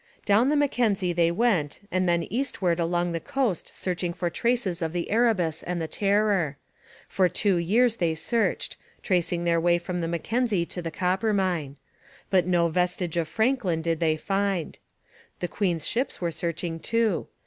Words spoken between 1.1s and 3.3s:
they went and then eastward along the